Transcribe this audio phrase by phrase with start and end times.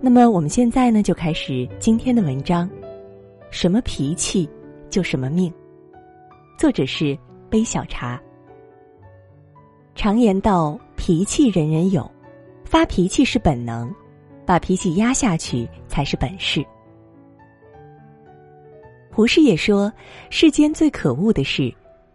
[0.00, 2.68] 那么我们现在呢，就开始今天的文章。
[3.50, 4.48] 什么脾气，
[4.90, 5.52] 就什么命。
[6.58, 8.20] 作者是杯小茶。
[9.94, 12.08] 常言道：“脾气人人有，
[12.64, 13.92] 发脾气是本能，
[14.46, 16.64] 把脾气压下去才是本事。”
[19.10, 19.92] 胡适也说
[20.30, 21.74] ：“世间最可恶的事，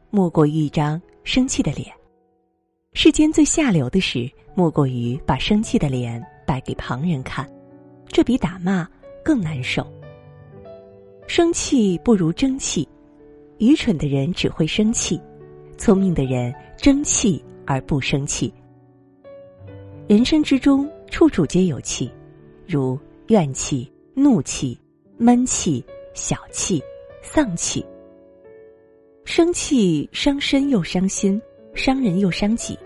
[0.09, 1.87] 莫过于一张生气的脸；
[2.93, 7.49] 世间最下流的事，莫过于把生气的脸摆给旁人看。”
[8.07, 8.87] 这比打骂
[9.23, 9.85] 更难受。
[11.25, 12.87] 生气不如争气，
[13.57, 15.19] 愚蠢的人只会生气，
[15.77, 18.53] 聪明的人争气而不生气。
[20.07, 22.11] 人生之中，处处皆有气，
[22.67, 24.77] 如怨气、怒气、
[25.17, 26.79] 闷气、小气、
[27.23, 27.83] 丧气。
[29.25, 31.41] 生气伤身又伤心，
[31.73, 32.77] 伤人又伤己。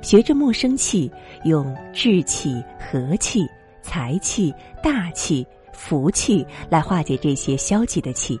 [0.00, 1.10] 学着莫生气，
[1.44, 3.46] 用志气、和气。
[3.80, 8.38] 财气、大气、福气来化解这些消极的气，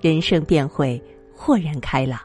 [0.00, 1.00] 人生便会
[1.32, 2.18] 豁然开朗。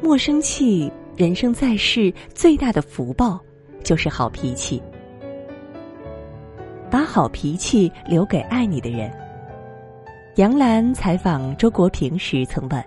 [0.00, 3.40] 莫生气，人生在世最大的福报
[3.82, 4.80] 就是好脾气。
[6.88, 9.10] 把好脾气留给爱你的人。
[10.36, 12.84] 杨澜采访周国平时曾问：“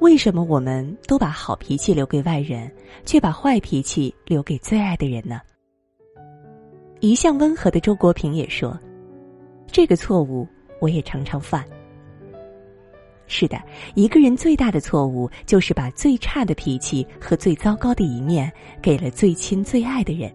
[0.00, 2.70] 为什么我们都把好脾气留给外人，
[3.04, 5.40] 却把坏脾气留给最爱的人呢？”
[7.00, 8.78] 一向温和的周国平也说
[9.70, 10.46] ：“这个错误
[10.80, 11.64] 我也常常犯。
[13.26, 13.60] 是的，
[13.94, 20.32] 一个人最大的错误就是把最差的脾气和最糟糕的一面给了最亲最爱的人。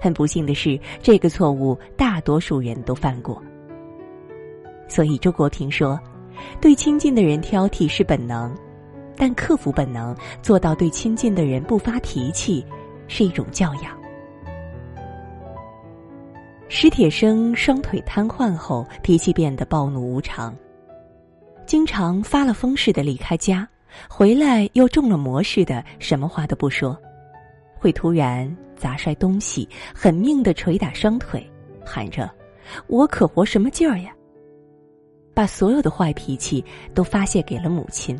[0.00, 3.42] 很不幸的是，这个错误大多数人都犯过。
[4.88, 5.98] 所以周国平说：
[6.60, 8.54] 对亲近的人挑剔是本能，
[9.16, 12.64] 但克服本能，做到对亲近的人不发脾气，
[13.08, 13.96] 是一种教养。”
[16.68, 20.56] 史铁生双腿瘫痪后，脾气变得暴怒无常，
[21.66, 23.68] 经常发了疯似的离开家，
[24.08, 26.98] 回来又中了魔似的，什么话都不说，
[27.78, 31.46] 会突然砸摔东西，狠命的捶打双腿，
[31.84, 32.30] 喊着
[32.88, 34.10] ：“我可活什么劲儿呀！”
[35.34, 36.64] 把所有的坏脾气
[36.94, 38.18] 都发泄给了母亲。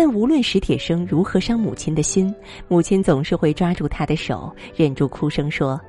[0.00, 2.32] 但无论史铁生如何伤母亲的心，
[2.68, 5.80] 母亲总是会抓住他的手，忍住哭声说。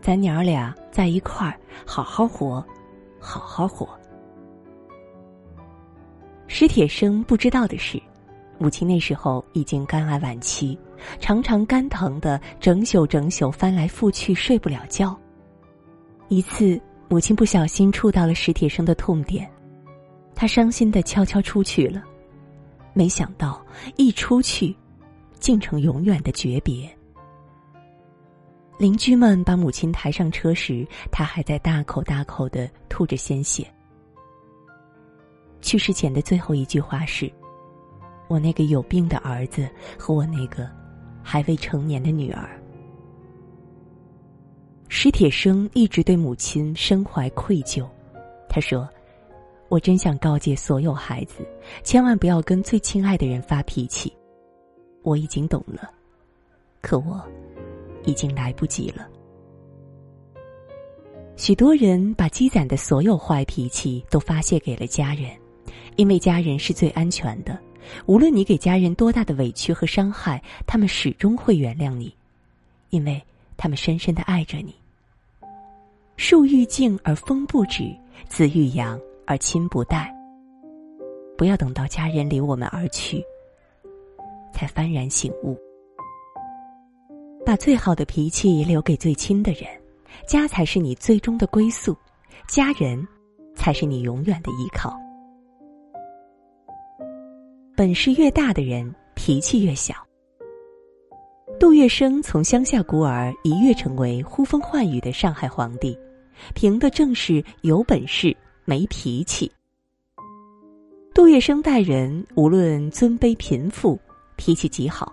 [0.00, 2.64] 咱娘儿俩在一块儿，好好活，
[3.20, 3.86] 好好活。
[6.46, 8.00] 史铁生不知道的是，
[8.56, 10.78] 母亲那时候已经肝癌晚期，
[11.20, 15.14] 常常肝疼的整宿整宿翻来覆去睡不了觉。
[16.28, 16.80] 一次，
[17.10, 19.46] 母亲不小心触到了史铁生的痛点，
[20.34, 22.02] 他伤心的悄悄出去了，
[22.96, 23.62] 没想到
[23.96, 24.74] 一出去，
[25.38, 26.90] 竟成永远的诀别。
[28.78, 33.70] 邻居们把母亲抬上车时，他还在大口大口的吐着鲜血。
[35.60, 37.30] 去世前的最后一句话是
[38.28, 39.68] ：“我那个有病的儿子
[39.98, 40.66] 和我那个
[41.22, 42.48] 还未成年的女儿。”
[44.88, 47.86] 史铁生一直对母亲深怀愧疚，
[48.48, 48.88] 他说
[49.68, 51.46] ：“我真想告诫所有孩子，
[51.82, 54.12] 千万不要跟最亲爱的人发脾气。
[55.02, 55.90] 我已经懂了，
[56.80, 57.22] 可我……”
[58.06, 59.08] 已经来不及了。
[61.34, 65.28] 许多人把积攒的所有坏脾气都发泄给了家人，
[65.96, 67.58] 因为家人是最安全的。
[68.06, 72.14] 无论你给家人多大的委屈和伤害，他们始终会原谅你，
[72.90, 73.20] 因为
[73.56, 74.72] 他们深深的爱着你。
[76.16, 77.92] 树欲静而风不止，
[78.28, 80.14] 子欲养而亲不待。
[81.36, 83.22] 不要等到家人离我们而去，
[84.52, 85.56] 才幡然醒悟。
[87.44, 89.64] 把最好的脾气留给最亲的人，
[90.26, 91.96] 家才是你最终的归宿，
[92.48, 93.06] 家人
[93.54, 94.98] 才是你永远的依靠。
[97.76, 99.94] 本事越大的人，脾气越小。
[101.60, 105.96] 杜月笙从乡下孤儿一跃成为呼风唤雨的上海皇帝，
[106.54, 109.50] 凭的正是有本事没脾气。
[111.14, 113.98] 杜月笙待人无论尊卑贫富，
[114.36, 115.10] 脾气极好。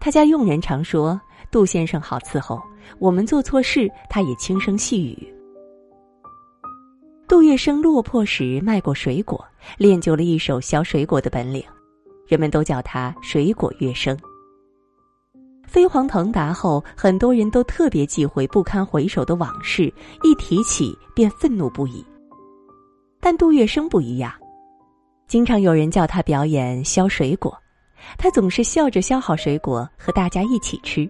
[0.00, 1.20] 他家佣人常说
[1.52, 2.60] ：“杜先生好伺候，
[2.98, 5.32] 我们做错事，他也轻声细语。”
[7.28, 9.44] 杜月笙落魄时卖过水果，
[9.78, 11.62] 练就了一手削水果的本领，
[12.26, 14.16] 人们都叫他“水果月笙”。
[15.66, 19.92] 飞黄腾达后，很多人都特别忌讳不堪回首的往事，
[20.22, 22.04] 一提起便愤怒不已。
[23.20, 24.32] 但杜月笙不一样，
[25.26, 27.56] 经常有人叫他表演削水果。
[28.18, 31.08] 他总是笑着削好水果和大家一起吃。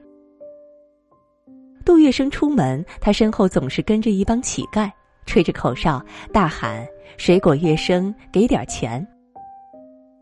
[1.85, 4.91] 杜月笙出门，他身后总是跟着一帮乞丐，
[5.27, 6.87] 吹着口哨，大喊
[7.19, 9.07] ：“水果月笙，给点钱。”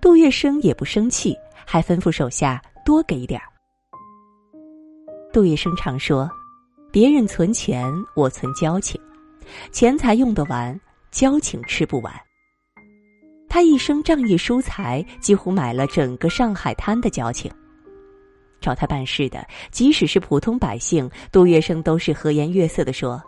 [0.00, 3.46] 杜月笙也不生气，还吩咐手下多给点儿。
[5.32, 6.28] 杜月笙常说
[6.92, 9.00] ：“别人存钱，我存交情，
[9.70, 10.78] 钱财用得完，
[11.14, 12.12] 交情吃不完。”
[13.48, 17.50] 他一生仗义疏财，几乎买了整个上海滩的交情。
[18.60, 23.22] 找他办事的，即使是普通百姓，杜月笙都是和颜悦色的说：“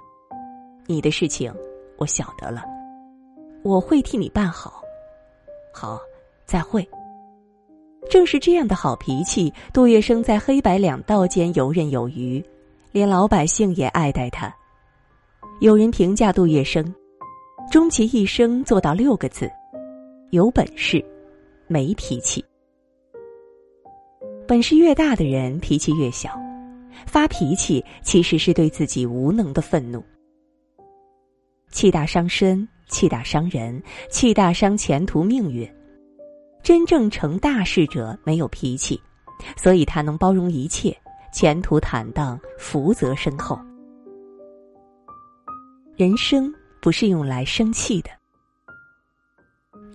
[0.87, 1.55] 你的事情，
[1.97, 2.65] 我晓得了，
[3.63, 4.83] 我会替你办好。”
[5.73, 6.01] 好。
[6.47, 6.89] 再会。
[8.09, 12.41] 正是这样的好脾气，杜月笙在黑白两道间游刃有余，
[12.93, 14.55] 连老百姓也爱戴他。
[15.61, 16.87] 有人评价杜月笙，
[17.71, 19.51] 终其一生做到六个字：
[20.31, 21.05] 有本事，
[21.67, 22.45] 没脾气。
[24.47, 26.31] 本事越大的人，脾气越小。
[27.07, 30.03] 发脾气其实是对自己无能的愤怒。
[31.71, 35.69] 气大伤身，气大伤人，气大伤前途命运。
[36.63, 39.01] 真正成大事者没有脾气，
[39.57, 40.97] 所以他能包容一切，
[41.33, 43.59] 前途坦荡，福泽深厚。
[45.97, 46.53] 人生
[46.87, 48.11] 不是用来生气的。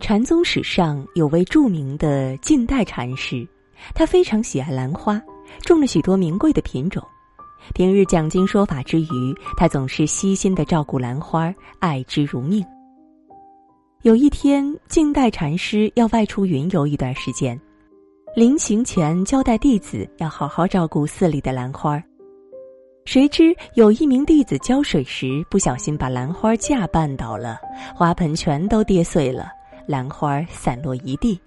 [0.02, 3.48] 禅宗史上有位著名的近代禅师，
[3.96, 5.18] 他非常喜爱兰花，
[5.62, 7.02] 种了许多名贵的品种。
[7.74, 12.62] 平日讲经说法之余，他总是悉心的照顾兰花，爱之如命。
[14.02, 17.58] 有一天，近代禅师要外出云游一段时间，
[18.36, 22.04] 临行前交代弟子要好好照顾寺里的兰花。
[23.04, 27.60] 谁知有一名弟子浇水时不小心把兰花架绊倒了，
[27.96, 29.50] 花盆全都跌碎了，
[29.88, 31.40] 兰花散落一地。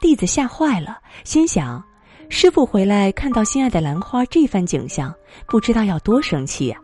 [0.00, 1.82] 弟子吓坏了，心想：
[2.28, 5.12] 师傅回来看到心爱的兰花这番景象，
[5.46, 6.78] 不知道要多生气呀。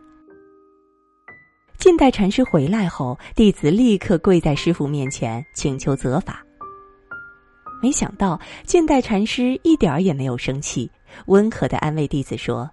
[1.77, 6.43] 近代禅师回来后，弟子立刻跪在师傅面前请求责罚。
[7.81, 10.89] 没想到近代禅师一点儿也没有生气，
[11.25, 12.69] 温和的安慰弟子说：“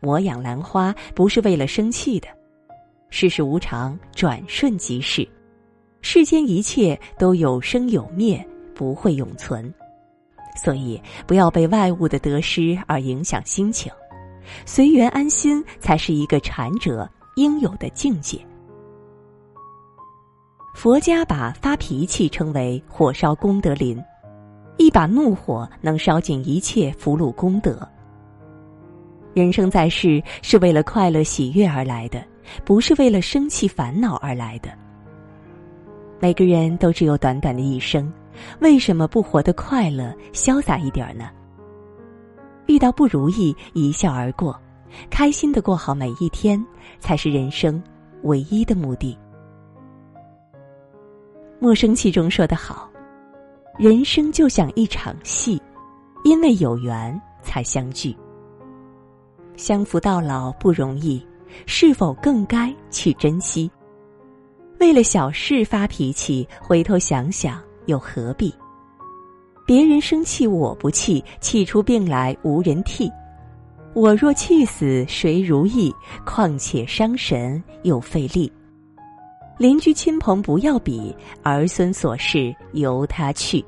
[0.00, 2.28] 我养兰花不是为了生气的，
[3.10, 5.26] 世事无常，转瞬即逝，
[6.02, 8.44] 世间一切都有生有灭，
[8.74, 9.72] 不会永存，
[10.62, 13.92] 所以不要被外物的得失而影响心情，
[14.66, 18.38] 随缘安心才是一个禅者。”应有的境界。
[20.74, 24.02] 佛家把发脾气称为“火烧功德林”，
[24.76, 27.88] 一把怒火能烧尽一切福禄功德。
[29.32, 32.24] 人生在世是为了快乐喜悦而来的，
[32.64, 34.70] 不是为了生气烦恼而来的。
[36.18, 38.12] 每个人都只有短短的一生，
[38.60, 41.30] 为什么不活得快乐、潇洒一点呢？
[42.66, 44.58] 遇到不如意，一笑而过。
[45.08, 46.60] 开心的过好每一天，
[46.98, 47.80] 才是人生
[48.24, 49.16] 唯一的目的。
[51.60, 52.90] 莫生气中说得好
[53.78, 55.62] ：“人生就像一场戏，
[56.24, 58.16] 因为有缘才相聚。
[59.60, 61.22] 相扶到老不容易，
[61.66, 63.70] 是否更该去珍惜？
[64.78, 68.54] 为了小事发脾气，回头想想又何必？
[69.66, 73.12] 别人生气我不气，气出病来无人替。”
[73.92, 75.94] 我若气死，谁如意？
[76.24, 78.50] 况且伤神又费力。
[79.58, 83.62] 邻居亲朋不要比，儿孙琐事由他去。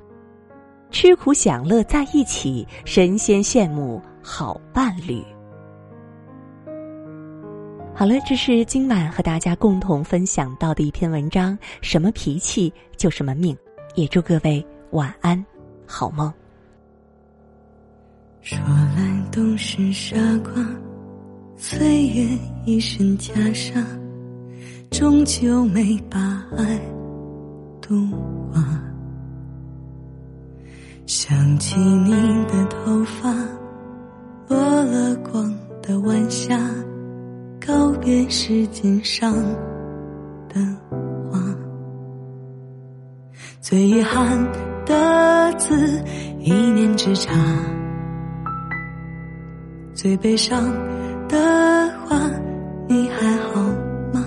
[0.91, 5.23] 吃苦享乐在一起，神仙羡慕好伴侣。
[7.95, 11.57] 好了，这是今晚和大家共同分享到的一篇文章。
[11.83, 13.57] 什么脾气就什么命，
[13.95, 15.45] 也祝各位晚安，
[15.87, 16.33] 好梦。
[18.41, 18.59] 说
[18.97, 20.67] 来都是傻瓜，
[21.57, 22.27] 岁月
[22.65, 23.85] 一身袈裟，
[24.91, 26.19] 终究没把
[26.57, 26.81] 爱
[27.81, 28.11] 渡
[28.53, 28.65] 化。
[31.07, 32.11] 想起你
[32.47, 33.33] 的头发，
[34.49, 36.59] 落了光的晚霞，
[37.65, 39.33] 告别时间上
[40.49, 40.61] 的
[41.31, 41.41] 花。
[43.61, 44.37] 最遗憾
[44.85, 46.03] 的字，
[46.41, 47.33] 一念之差。
[49.95, 50.65] 最悲伤
[51.29, 52.19] 的话，
[52.89, 53.63] 你还好
[54.13, 54.25] 吗？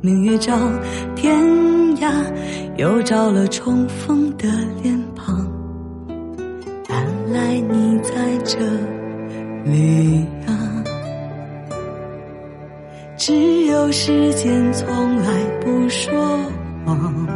[0.00, 0.56] 明月照
[1.16, 1.36] 天
[1.96, 2.12] 涯，
[2.76, 4.46] 又照了重逢的
[4.84, 5.44] 脸庞。
[6.88, 8.58] 原来你在这
[9.64, 10.24] 里！
[13.28, 16.10] 只有时间从来不说
[16.86, 17.26] 谎，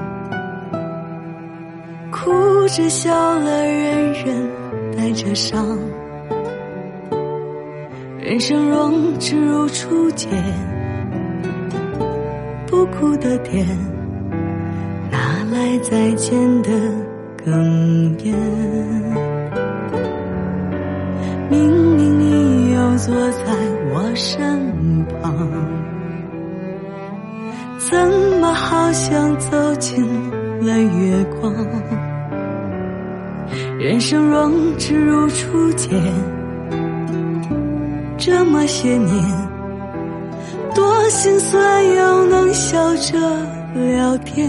[2.10, 2.30] 哭
[2.68, 4.50] 着笑了，人人
[4.96, 5.78] 带着伤。
[8.18, 10.30] 人生若只如初见，
[12.66, 13.66] 不哭的点，
[15.10, 16.70] 哪来再见的
[17.44, 18.34] 哽咽？
[21.50, 21.81] 明
[23.04, 23.42] 坐在
[23.92, 25.34] 我身旁，
[27.76, 27.98] 怎
[28.40, 30.06] 么好像走进
[30.60, 31.52] 了月光？
[33.76, 36.00] 人生若只如初见。
[38.16, 39.10] 这么些年，
[40.72, 43.18] 多心酸又能笑着
[43.74, 44.48] 聊天。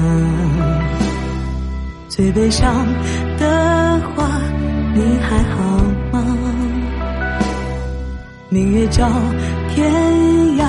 [2.21, 2.85] 最悲伤
[3.39, 4.29] 的话，
[4.93, 5.57] 你还好
[6.11, 6.23] 吗？
[8.47, 9.09] 明月照
[9.73, 9.91] 天
[10.55, 10.63] 涯，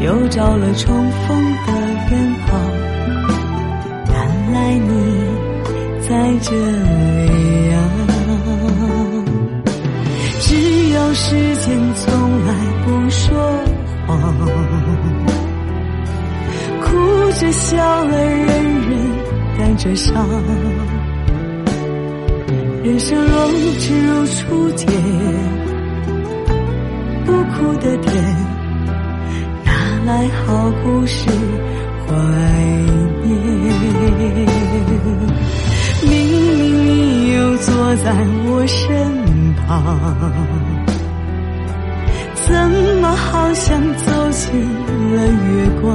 [0.00, 1.72] 又照了重逢的
[2.10, 2.58] 远方。
[4.08, 4.16] 原
[4.54, 4.88] 来你
[6.08, 6.08] 在
[6.40, 7.28] 这里
[7.74, 7.76] 啊！
[10.40, 12.06] 只有时间从
[12.46, 12.54] 来
[12.86, 13.28] 不说
[14.06, 14.16] 谎，
[16.80, 16.86] 哭
[17.32, 17.76] 着笑
[18.06, 18.47] 了，
[19.78, 20.28] 着伤，
[22.82, 24.86] 人生若只如初见，
[27.24, 28.12] 不哭的甜，
[29.64, 29.70] 哪
[30.04, 31.30] 来好故事
[32.08, 32.12] 怀
[33.22, 33.32] 念？
[36.02, 36.36] 明明
[36.86, 38.06] 你又坐在
[38.46, 38.84] 我身
[39.54, 39.66] 旁，
[42.34, 42.48] 怎
[43.00, 44.44] 么好像走进
[45.14, 45.86] 了月光？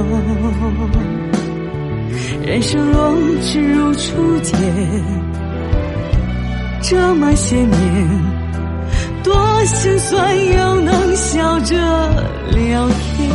[2.46, 4.52] 人生若只如初见，
[6.82, 8.08] 这么些年，
[9.22, 11.74] 多心酸又能笑着
[12.50, 13.30] 聊天。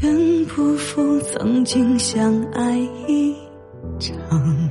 [0.00, 3.36] 愿不负曾经相爱一
[4.00, 4.61] 场。